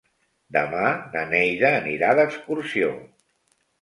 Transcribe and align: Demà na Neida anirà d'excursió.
Demà 0.55 0.85
na 1.15 1.21
Neida 1.33 1.73
anirà 1.81 2.11
d'excursió. 2.21 2.93